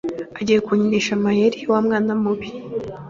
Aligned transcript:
Ugiye 0.39 0.59
kunkinisha 0.65 1.11
amayeri, 1.17 1.59
wa 1.71 1.79
mwana 1.85 2.11
mubi? 2.21 2.49